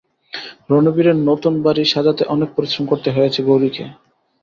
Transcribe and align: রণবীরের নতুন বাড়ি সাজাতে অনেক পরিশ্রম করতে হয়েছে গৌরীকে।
রণবীরের 0.69 1.17
নতুন 1.29 1.53
বাড়ি 1.65 1.83
সাজাতে 1.85 2.23
অনেক 2.25 2.49
পরিশ্রম 2.55 2.85
করতে 2.91 3.09
হয়েছে 3.11 3.39
গৌরীকে। 3.47 3.85